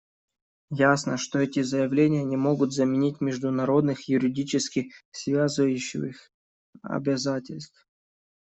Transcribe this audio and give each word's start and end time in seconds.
Ясно, 0.79 1.15
что 1.15 1.37
эти 1.37 1.61
заявления 1.61 2.23
не 2.23 2.35
могут 2.35 2.73
заменить 2.73 3.21
международных 3.21 4.09
юридически 4.09 4.89
связывающих 5.11 6.31
обязательств. 6.81 7.87